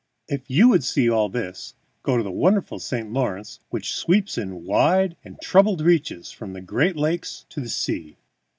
[0.27, 3.13] If you would see all this, go to the wonderful St.
[3.13, 8.17] Lawrence, which sweeps in wide and troubled reaches from the Great Lakes to the sea.